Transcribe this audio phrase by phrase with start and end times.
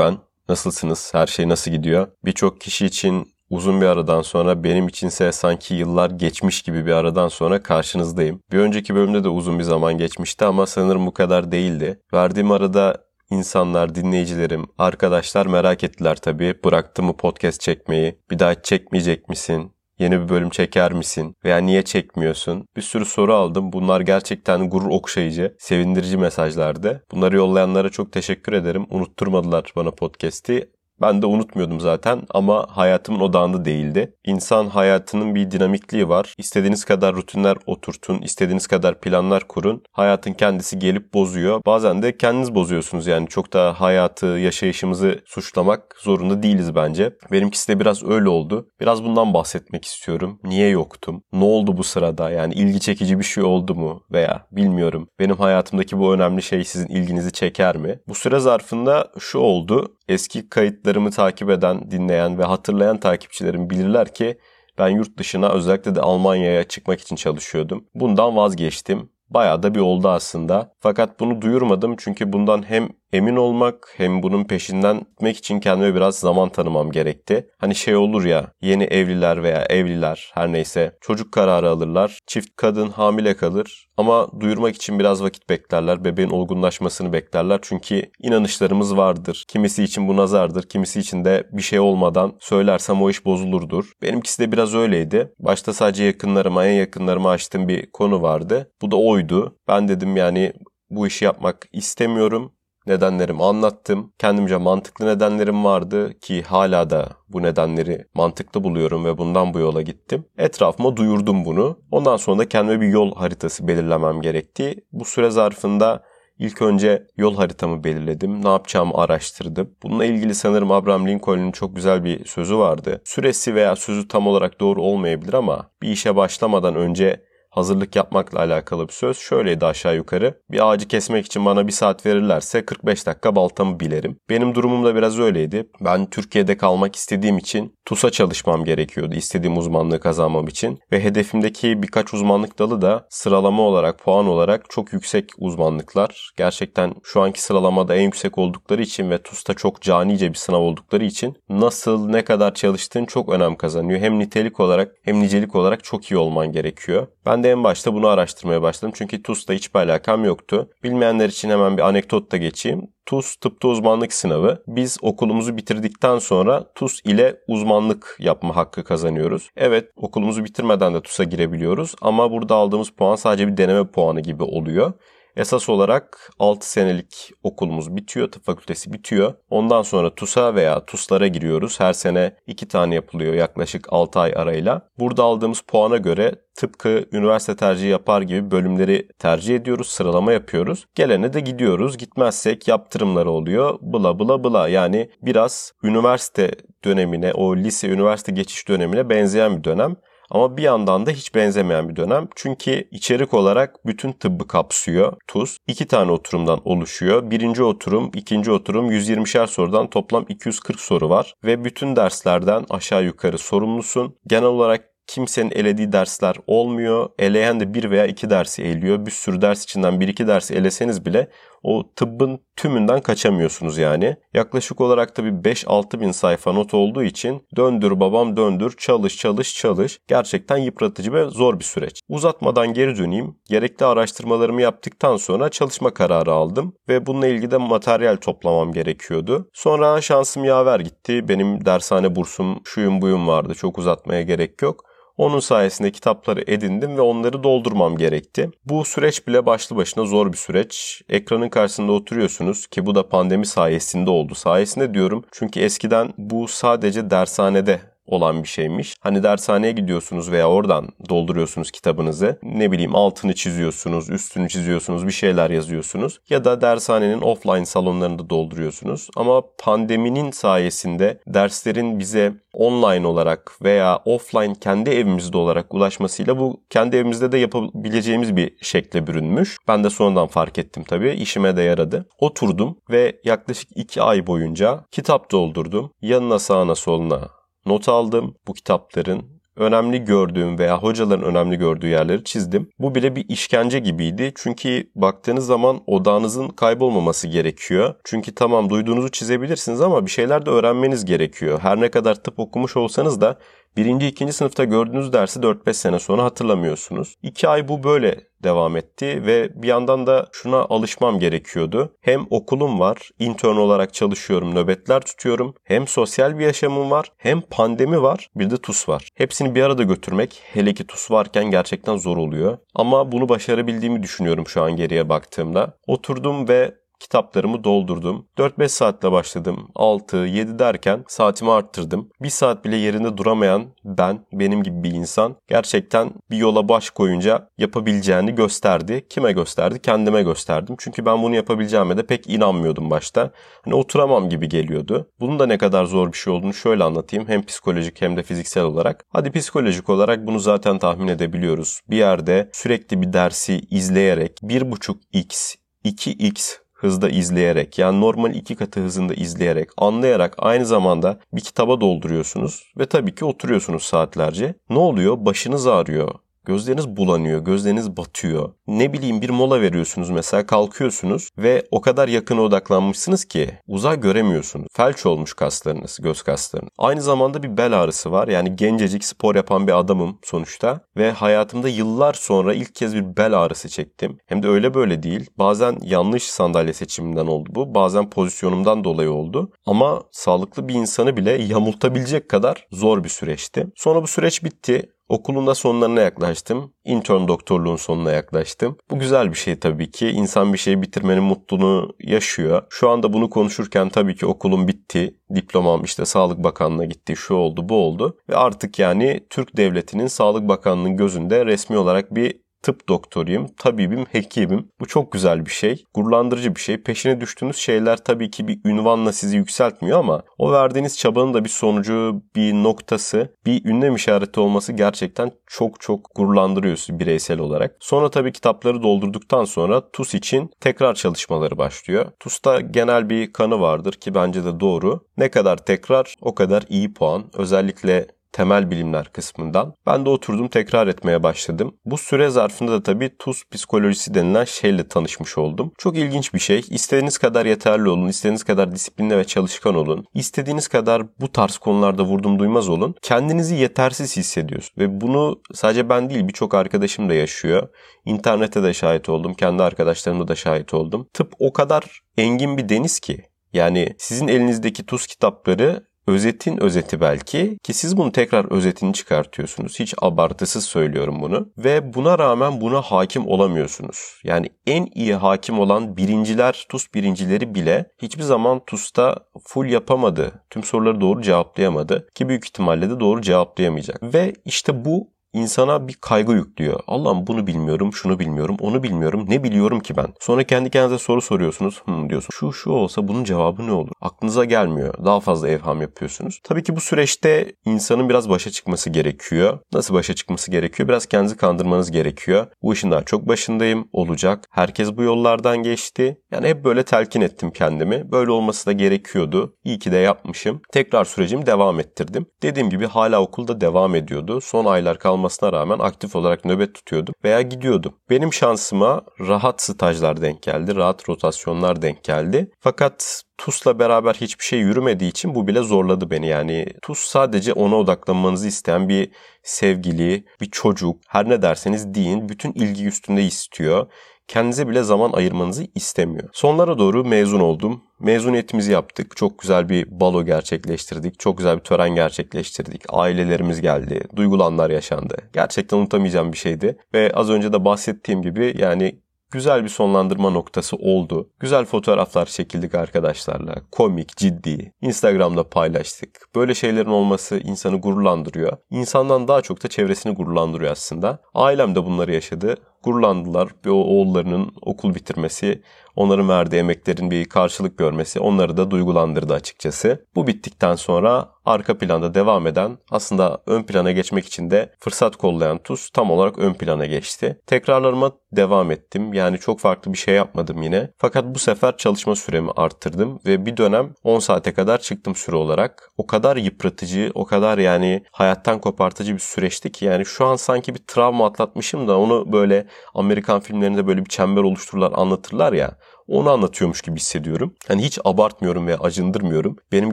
[0.00, 0.18] ben.
[0.48, 1.10] Nasılsınız?
[1.14, 2.08] Her şey nasıl gidiyor?
[2.24, 7.28] Birçok kişi için uzun bir aradan sonra benim içinse sanki yıllar geçmiş gibi bir aradan
[7.28, 8.40] sonra karşınızdayım.
[8.52, 12.00] Bir önceki bölümde de uzun bir zaman geçmişti ama sanırım bu kadar değildi.
[12.14, 16.54] Verdiğim arada insanlar, dinleyicilerim, arkadaşlar merak ettiler tabii.
[16.64, 18.18] Bıraktı mı podcast çekmeyi?
[18.30, 19.72] Bir daha çekmeyecek misin?
[20.00, 21.34] Yeni bir bölüm çeker misin?
[21.44, 22.66] Veya niye çekmiyorsun?
[22.76, 23.72] Bir sürü soru aldım.
[23.72, 27.04] Bunlar gerçekten gurur okşayıcı, sevindirici mesajlardı.
[27.12, 28.86] Bunları yollayanlara çok teşekkür ederim.
[28.90, 30.70] Unutturmadılar bana podcast'i.
[31.00, 34.14] Ben de unutmuyordum zaten ama hayatımın odağında değildi.
[34.24, 36.34] İnsan hayatının bir dinamikliği var.
[36.38, 39.82] İstediğiniz kadar rutinler oturtun, istediğiniz kadar planlar kurun.
[39.92, 41.60] Hayatın kendisi gelip bozuyor.
[41.66, 47.16] Bazen de kendiniz bozuyorsunuz yani çok da hayatı, yaşayışımızı suçlamak zorunda değiliz bence.
[47.32, 48.68] Benimkisi de biraz öyle oldu.
[48.80, 50.40] Biraz bundan bahsetmek istiyorum.
[50.44, 51.22] Niye yoktum?
[51.32, 52.30] Ne oldu bu sırada?
[52.30, 54.02] Yani ilgi çekici bir şey oldu mu?
[54.12, 55.08] Veya bilmiyorum.
[55.18, 57.98] Benim hayatımdaki bu önemli şey sizin ilginizi çeker mi?
[58.08, 64.38] Bu süre zarfında şu oldu eski kayıtlarımı takip eden, dinleyen ve hatırlayan takipçilerim bilirler ki
[64.78, 67.84] ben yurt dışına özellikle de Almanya'ya çıkmak için çalışıyordum.
[67.94, 69.10] Bundan vazgeçtim.
[69.28, 70.74] Bayağı da bir oldu aslında.
[70.78, 76.18] Fakat bunu duyurmadım çünkü bundan hem emin olmak hem bunun peşinden gitmek için kendime biraz
[76.18, 77.46] zaman tanımam gerekti.
[77.58, 82.18] Hani şey olur ya yeni evliler veya evliler her neyse çocuk kararı alırlar.
[82.26, 86.04] Çift kadın hamile kalır ama duyurmak için biraz vakit beklerler.
[86.04, 87.58] Bebeğin olgunlaşmasını beklerler.
[87.62, 89.44] Çünkü inanışlarımız vardır.
[89.48, 90.62] Kimisi için bu nazardır.
[90.62, 93.92] Kimisi için de bir şey olmadan söylersem o iş bozulurdur.
[94.02, 95.32] Benimkisi de biraz öyleydi.
[95.38, 98.70] Başta sadece yakınlarıma, en yakınlarıma açtığım bir konu vardı.
[98.82, 99.56] Bu da oydu.
[99.68, 100.52] Ben dedim yani
[100.90, 102.52] bu işi yapmak istemiyorum
[102.86, 104.12] nedenlerimi anlattım.
[104.18, 109.82] Kendimce mantıklı nedenlerim vardı ki hala da bu nedenleri mantıklı buluyorum ve bundan bu yola
[109.82, 110.24] gittim.
[110.38, 111.78] Etrafıma duyurdum bunu.
[111.90, 114.74] Ondan sonra da kendime bir yol haritası belirlemem gerekti.
[114.92, 116.02] Bu süre zarfında
[116.40, 118.44] İlk önce yol haritamı belirledim.
[118.44, 119.70] Ne yapacağımı araştırdım.
[119.82, 123.02] Bununla ilgili sanırım Abraham Lincoln'un çok güzel bir sözü vardı.
[123.04, 128.88] Süresi veya sözü tam olarak doğru olmayabilir ama bir işe başlamadan önce hazırlık yapmakla alakalı
[128.88, 129.18] bir söz.
[129.18, 130.40] Şöyleydi aşağı yukarı.
[130.50, 134.16] Bir ağacı kesmek için bana bir saat verirlerse 45 dakika baltamı bilerim.
[134.28, 135.68] Benim durumum da biraz öyleydi.
[135.80, 140.78] Ben Türkiye'de kalmak istediğim için TUS'a çalışmam gerekiyordu istediğim uzmanlığı kazanmam için.
[140.92, 146.32] Ve hedefimdeki birkaç uzmanlık dalı da sıralama olarak, puan olarak çok yüksek uzmanlıklar.
[146.36, 151.04] Gerçekten şu anki sıralamada en yüksek oldukları için ve TUS'ta çok canice bir sınav oldukları
[151.04, 154.00] için nasıl, ne kadar çalıştığın çok önem kazanıyor.
[154.00, 157.06] Hem nitelik olarak hem nicelik olarak çok iyi olman gerekiyor.
[157.26, 158.92] Ben de en başta bunu araştırmaya başladım.
[158.94, 160.70] Çünkü TUS'la hiçbir alakam yoktu.
[160.82, 162.88] Bilmeyenler için hemen bir anekdot da geçeyim.
[163.06, 164.62] TUS tıpta uzmanlık sınavı.
[164.66, 169.50] Biz okulumuzu bitirdikten sonra TUS ile uzmanlık yapma hakkı kazanıyoruz.
[169.56, 174.42] Evet okulumuzu bitirmeden de TUS'a girebiliyoruz ama burada aldığımız puan sadece bir deneme puanı gibi
[174.42, 174.92] oluyor.
[175.36, 179.34] Esas olarak 6 senelik okulumuz bitiyor, tıp fakültesi bitiyor.
[179.50, 181.80] Ondan sonra TUS'a veya TUS'lara giriyoruz.
[181.80, 184.88] Her sene 2 tane yapılıyor yaklaşık 6 ay arayla.
[184.98, 190.86] Burada aldığımız puana göre tıpkı üniversite tercihi yapar gibi bölümleri tercih ediyoruz, sıralama yapıyoruz.
[190.94, 191.98] Gelene de gidiyoruz.
[191.98, 193.78] Gitmezsek yaptırımları oluyor.
[193.80, 194.68] Bla bla bla.
[194.68, 196.50] Yani biraz üniversite
[196.84, 199.96] dönemine, o lise üniversite geçiş dönemine benzeyen bir dönem.
[200.30, 202.28] Ama bir yandan da hiç benzemeyen bir dönem.
[202.34, 205.56] Çünkü içerik olarak bütün tıbbı kapsıyor TUS.
[205.66, 207.30] İki tane oturumdan oluşuyor.
[207.30, 211.34] Birinci oturum, ikinci oturum 120'şer sorudan toplam 240 soru var.
[211.44, 214.16] Ve bütün derslerden aşağı yukarı sorumlusun.
[214.26, 217.10] Genel olarak kimsenin elediği dersler olmuyor.
[217.18, 219.06] Eleyen de bir veya iki dersi eliyor.
[219.06, 221.28] Bir sürü ders içinden bir iki dersi eleseniz bile
[221.62, 224.16] o tıbbın tümünden kaçamıyorsunuz yani.
[224.34, 229.54] Yaklaşık olarak da bir 5-6 bin sayfa not olduğu için döndür babam döndür çalış çalış
[229.54, 232.00] çalış gerçekten yıpratıcı ve zor bir süreç.
[232.08, 233.36] Uzatmadan geri döneyim.
[233.48, 239.48] Gerekli araştırmalarımı yaptıktan sonra çalışma kararı aldım ve bununla ilgili de materyal toplamam gerekiyordu.
[239.52, 241.28] Sonra şansım yaver gitti.
[241.28, 243.54] Benim dershane bursum şuyum buyum vardı.
[243.54, 244.84] Çok uzatmaya gerek yok.
[245.16, 248.50] Onun sayesinde kitapları edindim ve onları doldurmam gerekti.
[248.64, 251.02] Bu süreç bile başlı başına zor bir süreç.
[251.08, 254.34] Ekranın karşısında oturuyorsunuz ki bu da pandemi sayesinde oldu.
[254.34, 257.80] Sayesinde diyorum çünkü eskiden bu sadece dershanede
[258.10, 258.94] olan bir şeymiş.
[259.00, 262.38] Hani dershaneye gidiyorsunuz veya oradan dolduruyorsunuz kitabınızı.
[262.42, 266.20] Ne bileyim altını çiziyorsunuz, üstünü çiziyorsunuz, bir şeyler yazıyorsunuz.
[266.28, 269.08] Ya da dershanenin offline salonlarında dolduruyorsunuz.
[269.16, 276.96] Ama pandeminin sayesinde derslerin bize online olarak veya offline kendi evimizde olarak ulaşmasıyla bu kendi
[276.96, 279.56] evimizde de yapabileceğimiz bir şekle bürünmüş.
[279.68, 281.10] Ben de sonradan fark ettim tabii.
[281.10, 282.06] İşime de yaradı.
[282.18, 285.92] Oturdum ve yaklaşık iki ay boyunca kitap doldurdum.
[286.02, 288.34] Yanına sağına soluna not aldım.
[288.46, 292.70] Bu kitapların önemli gördüğüm veya hocaların önemli gördüğü yerleri çizdim.
[292.78, 294.32] Bu bile bir işkence gibiydi.
[294.36, 297.94] Çünkü baktığınız zaman odağınızın kaybolmaması gerekiyor.
[298.04, 301.58] Çünkü tamam duyduğunuzu çizebilirsiniz ama bir şeyler de öğrenmeniz gerekiyor.
[301.62, 303.38] Her ne kadar tıp okumuş olsanız da
[303.76, 307.16] birinci, ikinci sınıfta gördüğünüz dersi 4-5 sene sonra hatırlamıyorsunuz.
[307.22, 311.96] 2 ay bu böyle devam etti ve bir yandan da şuna alışmam gerekiyordu.
[312.00, 315.54] Hem okulum var, intern olarak çalışıyorum, nöbetler tutuyorum.
[315.64, 319.08] Hem sosyal bir yaşamım var, hem pandemi var, bir de TUS var.
[319.14, 322.58] Hepsini bir arada götürmek hele ki TUS varken gerçekten zor oluyor.
[322.74, 325.78] Ama bunu başarabildiğimi düşünüyorum şu an geriye baktığımda.
[325.86, 328.26] Oturdum ve kitaplarımı doldurdum.
[328.38, 329.68] 4-5 saatle başladım.
[329.74, 332.08] 6-7 derken saatimi arttırdım.
[332.22, 337.48] Bir saat bile yerinde duramayan ben, benim gibi bir insan gerçekten bir yola baş koyunca
[337.58, 339.06] yapabileceğini gösterdi.
[339.08, 339.82] Kime gösterdi?
[339.82, 340.76] Kendime gösterdim.
[340.78, 343.30] Çünkü ben bunu yapabileceğime de pek inanmıyordum başta.
[343.64, 345.10] Hani oturamam gibi geliyordu.
[345.20, 347.28] Bunun da ne kadar zor bir şey olduğunu şöyle anlatayım.
[347.28, 349.04] Hem psikolojik hem de fiziksel olarak.
[349.08, 351.80] Hadi psikolojik olarak bunu zaten tahmin edebiliyoruz.
[351.90, 359.14] Bir yerde sürekli bir dersi izleyerek 1.5x 2x hızda izleyerek yani normal iki katı hızında
[359.14, 364.54] izleyerek, anlayarak aynı zamanda bir kitaba dolduruyorsunuz ve tabii ki oturuyorsunuz saatlerce.
[364.70, 365.16] Ne oluyor?
[365.20, 366.14] Başınız ağrıyor.
[366.44, 368.52] Gözleriniz bulanıyor, gözleriniz batıyor.
[368.66, 374.66] Ne bileyim bir mola veriyorsunuz mesela kalkıyorsunuz ve o kadar yakına odaklanmışsınız ki uzay göremiyorsunuz.
[374.72, 376.70] Felç olmuş kaslarınız, göz kaslarınız.
[376.78, 378.28] Aynı zamanda bir bel ağrısı var.
[378.28, 383.32] Yani gencecik spor yapan bir adamım sonuçta ve hayatımda yıllar sonra ilk kez bir bel
[383.32, 384.18] ağrısı çektim.
[384.26, 385.30] Hem de öyle böyle değil.
[385.38, 387.74] Bazen yanlış sandalye seçiminden oldu bu.
[387.74, 389.52] Bazen pozisyonumdan dolayı oldu.
[389.66, 393.66] Ama sağlıklı bir insanı bile yamultabilecek kadar zor bir süreçti.
[393.76, 394.92] Sonra bu süreç bitti.
[395.10, 396.72] Okulun da sonlarına yaklaştım.
[396.84, 398.76] Intern doktorluğun sonuna yaklaştım.
[398.90, 400.08] Bu güzel bir şey tabii ki.
[400.08, 402.62] İnsan bir şeyi bitirmenin mutluluğunu yaşıyor.
[402.70, 405.14] Şu anda bunu konuşurken tabii ki okulum bitti.
[405.34, 407.16] Diplomam işte Sağlık Bakanlığı'na gitti.
[407.16, 408.18] Şu oldu bu oldu.
[408.28, 414.68] Ve artık yani Türk Devleti'nin Sağlık Bakanlığı'nın gözünde resmi olarak bir tıp doktoruyum, tabibim, hekimim.
[414.80, 415.84] Bu çok güzel bir şey.
[415.94, 416.82] Gururlandırıcı bir şey.
[416.82, 421.48] Peşine düştüğünüz şeyler tabii ki bir ünvanla sizi yükseltmiyor ama o verdiğiniz çabanın da bir
[421.48, 427.76] sonucu, bir noktası, bir ünlem işareti olması gerçekten çok çok gururlandırıyor bireysel olarak.
[427.80, 432.06] Sonra tabii kitapları doldurduktan sonra TUS için tekrar çalışmaları başlıyor.
[432.20, 435.00] TUS'ta genel bir kanı vardır ki bence de doğru.
[435.16, 437.24] Ne kadar tekrar o kadar iyi puan.
[437.34, 439.74] Özellikle temel bilimler kısmından.
[439.86, 441.76] Ben de oturdum tekrar etmeye başladım.
[441.84, 445.72] Bu süre zarfında da tabii tuz psikolojisi denilen şeyle tanışmış oldum.
[445.78, 446.62] Çok ilginç bir şey.
[446.70, 450.04] İstediğiniz kadar yeterli olun, istediğiniz kadar disiplinli ve çalışkan olun.
[450.14, 452.94] İstediğiniz kadar bu tarz konularda vurdum duymaz olun.
[453.02, 454.78] Kendinizi yetersiz hissediyorsunuz.
[454.78, 457.68] Ve bunu sadece ben değil birçok arkadaşım da yaşıyor.
[458.04, 461.08] İnternette de şahit oldum, kendi arkadaşlarımda da şahit oldum.
[461.14, 467.58] Tıp o kadar engin bir deniz ki yani sizin elinizdeki tuz kitapları özetin özeti belki
[467.62, 469.80] ki siz bunu tekrar özetini çıkartıyorsunuz.
[469.80, 471.52] Hiç abartısız söylüyorum bunu.
[471.58, 474.20] Ve buna rağmen buna hakim olamıyorsunuz.
[474.24, 480.42] Yani en iyi hakim olan birinciler, TUS birincileri bile hiçbir zaman TUS'ta full yapamadı.
[480.50, 482.08] Tüm soruları doğru cevaplayamadı.
[482.14, 484.02] Ki büyük ihtimalle de doğru cevaplayamayacak.
[484.02, 486.80] Ve işte bu insana bir kaygı yüklüyor.
[486.86, 489.24] Allah'ım bunu bilmiyorum, şunu bilmiyorum, onu bilmiyorum.
[489.28, 490.06] Ne biliyorum ki ben?
[490.20, 491.82] Sonra kendi kendinize soru soruyorsunuz.
[491.84, 492.28] Hmm diyorsun.
[492.32, 493.92] Şu şu olsa bunun cevabı ne olur?
[494.00, 494.94] Aklınıza gelmiyor.
[495.04, 496.40] Daha fazla evham yapıyorsunuz.
[496.44, 499.58] Tabii ki bu süreçte insanın biraz başa çıkması gerekiyor.
[499.72, 500.88] Nasıl başa çıkması gerekiyor?
[500.88, 502.46] Biraz kendinizi kandırmanız gerekiyor.
[502.62, 503.88] Bu işin daha çok başındayım.
[503.92, 504.48] Olacak.
[504.50, 506.18] Herkes bu yollardan geçti.
[506.32, 508.12] Yani hep böyle telkin ettim kendimi.
[508.12, 509.56] Böyle olması da gerekiyordu.
[509.64, 510.62] İyi ki de yapmışım.
[510.72, 512.26] Tekrar sürecimi devam ettirdim.
[512.42, 514.40] Dediğim gibi hala okulda devam ediyordu.
[514.40, 517.94] Son aylar kalmadı olmasına rağmen aktif olarak nöbet tutuyordum veya gidiyordum.
[518.10, 522.50] Benim şansıma rahat stajlar denk geldi, rahat rotasyonlar denk geldi.
[522.60, 526.26] Fakat TUS'la beraber hiçbir şey yürümediği için bu bile zorladı beni.
[526.26, 529.10] Yani TUS sadece ona odaklanmanızı isteyen bir
[529.42, 533.86] sevgili, bir çocuk, her ne derseniz deyin bütün ilgi üstünde istiyor
[534.30, 536.28] kendinize bile zaman ayırmanızı istemiyor.
[536.32, 537.82] Sonlara doğru mezun oldum.
[538.00, 539.16] Mezuniyetimizi yaptık.
[539.16, 541.18] Çok güzel bir balo gerçekleştirdik.
[541.18, 542.82] Çok güzel bir tören gerçekleştirdik.
[542.88, 544.02] Ailelerimiz geldi.
[544.16, 545.16] Duygulanlar yaşandı.
[545.32, 546.78] Gerçekten unutamayacağım bir şeydi.
[546.94, 551.30] Ve az önce de bahsettiğim gibi yani güzel bir sonlandırma noktası oldu.
[551.40, 553.54] Güzel fotoğraflar çekildik arkadaşlarla.
[553.70, 554.72] Komik, ciddi.
[554.80, 556.20] Instagram'da paylaştık.
[556.34, 558.56] Böyle şeylerin olması insanı gururlandırıyor.
[558.70, 561.18] İnsandan daha çok da çevresini gururlandırıyor aslında.
[561.34, 562.56] Ailem de bunları yaşadı.
[562.82, 565.62] Gururlandılar ve o oğullarının okul bitirmesi,
[565.96, 570.06] onların verdiği emeklerin bir karşılık görmesi onları da duygulandırdı açıkçası.
[570.14, 575.58] Bu bittikten sonra arka planda devam eden aslında ön plana geçmek için de fırsat kollayan
[575.58, 577.40] Tuz tam olarak ön plana geçti.
[577.46, 579.12] Tekrarlarıma devam ettim.
[579.12, 580.90] Yani çok farklı bir şey yapmadım yine.
[580.98, 585.90] Fakat bu sefer çalışma süremi arttırdım ve bir dönem 10 saate kadar çıktım süre olarak.
[585.96, 590.74] O kadar yıpratıcı, o kadar yani hayattan kopartıcı bir süreçti ki yani şu an sanki
[590.74, 595.76] bir travma atlatmışım da onu böyle Amerikan filmlerinde böyle bir çember oluştururlar anlatırlar ya
[596.08, 597.54] onu anlatıyormuş gibi hissediyorum.
[597.68, 599.56] Hani hiç abartmıyorum ve acındırmıyorum.
[599.72, 599.92] Benim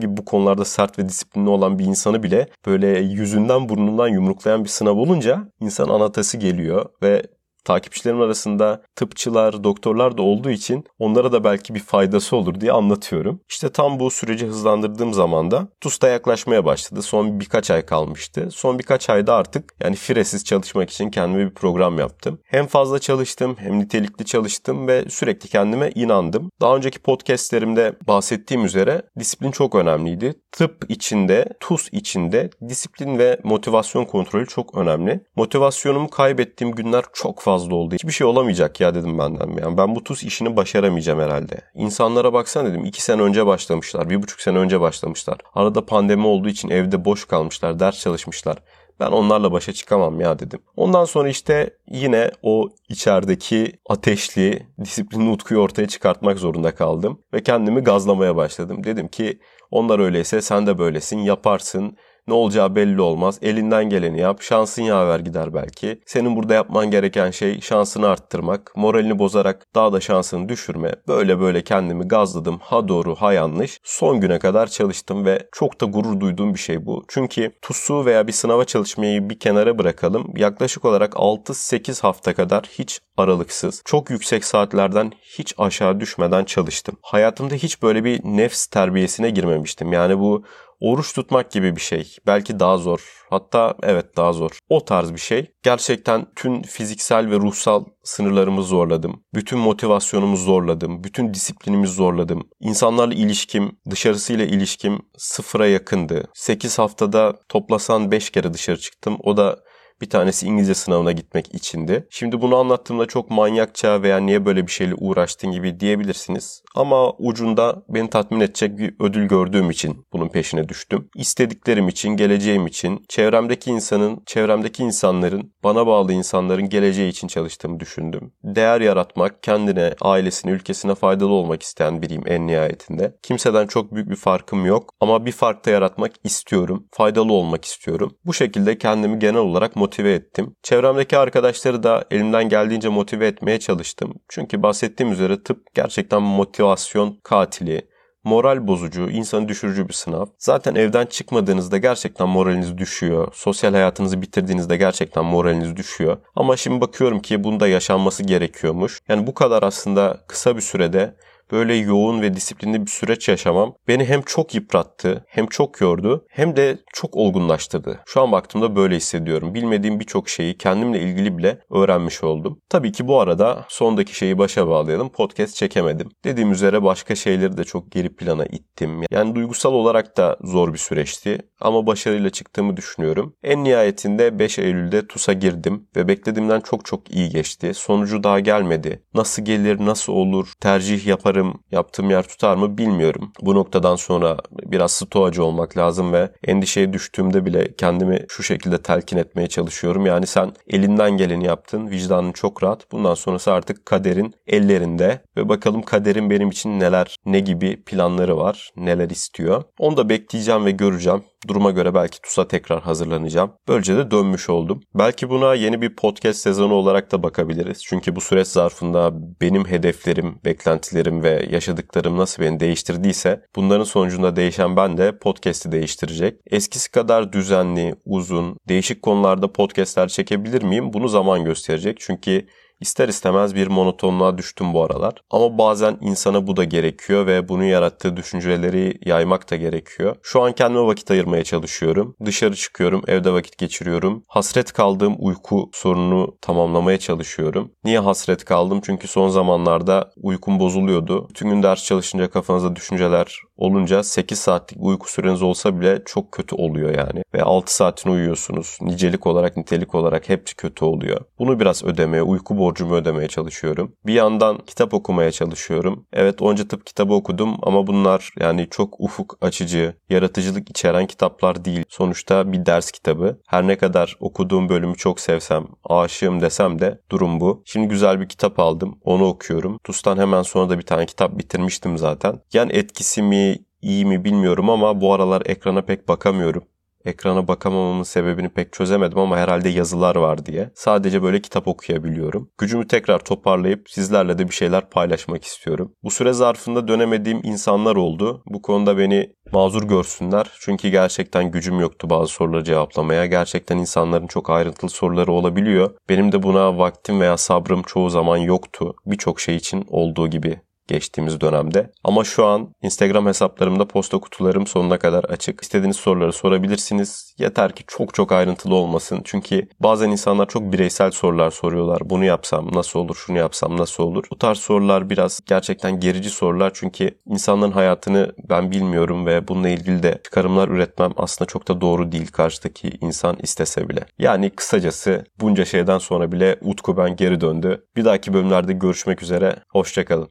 [0.00, 4.68] gibi bu konularda sert ve disiplinli olan bir insanı bile böyle yüzünden burnundan yumruklayan bir
[4.68, 7.22] sınav olunca insan anatası geliyor ve
[7.68, 13.40] takipçilerim arasında tıpçılar, doktorlar da olduğu için onlara da belki bir faydası olur diye anlatıyorum.
[13.48, 17.02] İşte tam bu süreci hızlandırdığım zaman da TUS'ta yaklaşmaya başladı.
[17.02, 18.48] Son birkaç ay kalmıştı.
[18.50, 22.40] Son birkaç ayda artık yani firesiz çalışmak için kendime bir program yaptım.
[22.44, 26.50] Hem fazla çalıştım hem nitelikli çalıştım ve sürekli kendime inandım.
[26.60, 30.34] Daha önceki podcastlerimde bahsettiğim üzere disiplin çok önemliydi.
[30.52, 35.20] Tıp içinde, TUS içinde disiplin ve motivasyon kontrolü çok önemli.
[35.36, 37.94] Motivasyonumu kaybettiğim günler çok fazla oldu.
[37.94, 39.62] Hiçbir şey olamayacak ya dedim benden.
[39.62, 41.60] Yani ben bu TUS işini başaramayacağım herhalde.
[41.74, 42.84] İnsanlara baksana dedim.
[42.84, 44.10] iki sene önce başlamışlar.
[44.10, 45.38] Bir buçuk sene önce başlamışlar.
[45.54, 47.80] Arada pandemi olduğu için evde boş kalmışlar.
[47.80, 48.58] Ders çalışmışlar.
[49.00, 50.60] Ben onlarla başa çıkamam ya dedim.
[50.76, 57.20] Ondan sonra işte yine o içerideki ateşli, disiplinli utkuyu ortaya çıkartmak zorunda kaldım.
[57.32, 58.84] Ve kendimi gazlamaya başladım.
[58.84, 59.38] Dedim ki
[59.70, 61.96] onlar öyleyse sen de böylesin, yaparsın.
[62.28, 63.38] Ne olacağı belli olmaz.
[63.42, 64.42] Elinden geleni yap.
[64.42, 66.00] Şansın yaver gider belki.
[66.06, 68.72] Senin burada yapman gereken şey şansını arttırmak.
[68.76, 70.94] Moralini bozarak daha da şansını düşürme.
[71.08, 72.58] Böyle böyle kendimi gazladım.
[72.62, 73.80] Ha doğru ha yanlış.
[73.84, 77.04] Son güne kadar çalıştım ve çok da gurur duyduğum bir şey bu.
[77.08, 80.32] Çünkü TUS'u veya bir sınava çalışmayı bir kenara bırakalım.
[80.36, 86.96] Yaklaşık olarak 6-8 hafta kadar hiç aralıksız, çok yüksek saatlerden hiç aşağı düşmeden çalıştım.
[87.02, 89.92] Hayatımda hiç böyle bir nefs terbiyesine girmemiştim.
[89.92, 90.44] Yani bu
[90.80, 92.16] Oruç tutmak gibi bir şey.
[92.26, 93.24] Belki daha zor.
[93.30, 94.58] Hatta evet daha zor.
[94.68, 95.46] O tarz bir şey.
[95.62, 99.24] Gerçekten tüm fiziksel ve ruhsal sınırlarımı zorladım.
[99.34, 101.04] Bütün motivasyonumu zorladım.
[101.04, 102.48] Bütün disiplinimi zorladım.
[102.60, 106.28] İnsanlarla ilişkim, dışarısıyla ilişkim sıfıra yakındı.
[106.34, 109.16] 8 haftada toplasan 5 kere dışarı çıktım.
[109.20, 109.58] O da
[110.00, 112.06] bir tanesi İngilizce sınavına gitmek içindi.
[112.10, 116.62] Şimdi bunu anlattığımda çok manyakça veya niye böyle bir şeyle uğraştın gibi diyebilirsiniz.
[116.74, 121.08] Ama ucunda beni tatmin edecek bir ödül gördüğüm için bunun peşine düştüm.
[121.14, 128.32] İstediklerim için, geleceğim için, çevremdeki insanın, çevremdeki insanların, bana bağlı insanların geleceği için çalıştığımı düşündüm.
[128.44, 133.16] Değer yaratmak, kendine, ailesine, ülkesine faydalı olmak isteyen biriyim en nihayetinde.
[133.22, 136.86] Kimseden çok büyük bir farkım yok ama bir fark da yaratmak istiyorum.
[136.92, 138.14] Faydalı olmak istiyorum.
[138.26, 140.54] Bu şekilde kendimi genel olarak motive ettim.
[140.62, 144.14] Çevremdeki arkadaşları da elimden geldiğince motive etmeye çalıştım.
[144.28, 147.88] Çünkü bahsettiğim üzere tıp gerçekten motivasyon katili,
[148.24, 150.26] moral bozucu, insanı düşürücü bir sınav.
[150.38, 153.28] Zaten evden çıkmadığınızda gerçekten moraliniz düşüyor.
[153.32, 156.16] Sosyal hayatınızı bitirdiğinizde gerçekten moraliniz düşüyor.
[156.36, 159.00] Ama şimdi bakıyorum ki bunda yaşanması gerekiyormuş.
[159.08, 161.14] Yani bu kadar aslında kısa bir sürede
[161.52, 166.56] böyle yoğun ve disiplinli bir süreç yaşamam beni hem çok yıprattı, hem çok yordu, hem
[166.56, 168.00] de çok olgunlaştırdı.
[168.06, 169.54] Şu an baktığımda böyle hissediyorum.
[169.54, 172.60] Bilmediğim birçok şeyi kendimle ilgili bile öğrenmiş oldum.
[172.68, 175.08] Tabii ki bu arada sondaki şeyi başa bağlayalım.
[175.08, 176.08] Podcast çekemedim.
[176.24, 179.02] Dediğim üzere başka şeyleri de çok geri plana ittim.
[179.10, 183.34] Yani duygusal olarak da zor bir süreçti ama başarıyla çıktığımı düşünüyorum.
[183.42, 187.74] En nihayetinde 5 Eylül'de TUS'a girdim ve beklediğimden çok çok iyi geçti.
[187.74, 189.02] Sonucu daha gelmedi.
[189.14, 193.32] Nasıl gelir, nasıl olur, tercih yaparım yaparım, yaptığım yer tutar mı bilmiyorum.
[193.42, 199.16] Bu noktadan sonra biraz stoacı olmak lazım ve endişeye düştüğümde bile kendimi şu şekilde telkin
[199.16, 200.06] etmeye çalışıyorum.
[200.06, 202.92] Yani sen elinden geleni yaptın, vicdanın çok rahat.
[202.92, 208.70] Bundan sonrası artık kaderin ellerinde ve bakalım kaderin benim için neler, ne gibi planları var,
[208.76, 209.64] neler istiyor.
[209.78, 211.22] Onu da bekleyeceğim ve göreceğim.
[211.48, 213.52] Duruma göre belki TUS'a tekrar hazırlanacağım.
[213.68, 214.80] Böylece de dönmüş oldum.
[214.94, 217.84] Belki buna yeni bir podcast sezonu olarak da bakabiliriz.
[217.84, 224.76] Çünkü bu süreç zarfında benim hedeflerim, beklentilerim ve yaşadıklarım nasıl beni değiştirdiyse bunların sonucunda değişen
[224.76, 226.40] ben de podcast'i değiştirecek.
[226.50, 230.92] Eskisi kadar düzenli, uzun, değişik konularda podcast'ler çekebilir miyim?
[230.92, 231.96] Bunu zaman gösterecek.
[232.00, 232.46] Çünkü
[232.80, 235.14] İster istemez bir monotonluğa düştüm bu aralar.
[235.30, 240.16] Ama bazen insana bu da gerekiyor ve bunun yarattığı düşünceleri yaymak da gerekiyor.
[240.22, 242.16] Şu an kendime vakit ayırmaya çalışıyorum.
[242.24, 244.24] Dışarı çıkıyorum, evde vakit geçiriyorum.
[244.28, 247.72] Hasret kaldığım uyku sorununu tamamlamaya çalışıyorum.
[247.84, 248.80] Niye hasret kaldım?
[248.84, 251.28] Çünkü son zamanlarda uykum bozuluyordu.
[251.34, 256.56] Tüm gün ders çalışınca kafanıza düşünceler olunca 8 saatlik uyku süreniz olsa bile çok kötü
[256.56, 257.22] oluyor yani.
[257.34, 258.78] Ve 6 saatini uyuyorsunuz.
[258.80, 261.20] Nicelik olarak nitelik olarak hepsi kötü oluyor.
[261.38, 263.92] Bunu biraz ödemeye, uyku borcumu ödemeye çalışıyorum.
[264.06, 266.06] Bir yandan kitap okumaya çalışıyorum.
[266.12, 271.84] Evet onca tıp kitabı okudum ama bunlar yani çok ufuk açıcı, yaratıcılık içeren kitaplar değil.
[271.88, 273.40] Sonuçta bir ders kitabı.
[273.48, 277.62] Her ne kadar okuduğum bölümü çok sevsem, aşığım desem de durum bu.
[277.64, 278.98] Şimdi güzel bir kitap aldım.
[279.04, 279.78] Onu okuyorum.
[279.84, 282.40] TUS'tan hemen sonra da bir tane kitap bitirmiştim zaten.
[282.52, 283.47] Yani etkisi mi,
[283.82, 286.64] iyi mi bilmiyorum ama bu aralar ekrana pek bakamıyorum
[287.08, 290.70] ekrana bakamamamın sebebini pek çözemedim ama herhalde yazılar var diye.
[290.74, 292.50] Sadece böyle kitap okuyabiliyorum.
[292.58, 295.94] Gücümü tekrar toparlayıp sizlerle de bir şeyler paylaşmak istiyorum.
[296.02, 298.42] Bu süre zarfında dönemediğim insanlar oldu.
[298.46, 300.50] Bu konuda beni mazur görsünler.
[300.60, 303.26] Çünkü gerçekten gücüm yoktu bazı soruları cevaplamaya.
[303.26, 305.90] Gerçekten insanların çok ayrıntılı soruları olabiliyor.
[306.08, 308.94] Benim de buna vaktim veya sabrım çoğu zaman yoktu.
[309.06, 311.90] Birçok şey için olduğu gibi geçtiğimiz dönemde.
[312.04, 315.62] Ama şu an Instagram hesaplarımda posta kutularım sonuna kadar açık.
[315.62, 317.34] İstediğiniz soruları sorabilirsiniz.
[317.38, 319.20] Yeter ki çok çok ayrıntılı olmasın.
[319.24, 322.00] Çünkü bazen insanlar çok bireysel sorular soruyorlar.
[322.04, 324.24] Bunu yapsam nasıl olur, şunu yapsam nasıl olur?
[324.30, 326.70] Bu tarz sorular biraz gerçekten gerici sorular.
[326.74, 332.12] Çünkü insanların hayatını ben bilmiyorum ve bununla ilgili de çıkarımlar üretmem aslında çok da doğru
[332.12, 334.00] değil karşıdaki insan istese bile.
[334.18, 337.84] Yani kısacası bunca şeyden sonra bile Utku ben geri döndü.
[337.96, 339.56] Bir dahaki bölümlerde görüşmek üzere.
[339.68, 340.26] Hoşçakalın.